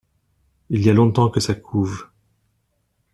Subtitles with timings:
[0.71, 2.07] Il y a longtemps que ça couve.